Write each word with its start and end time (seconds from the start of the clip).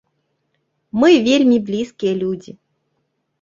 Мы 1.03 1.09
вельмі 1.27 1.57
блізкія 1.67 2.13
людзі. 2.23 2.57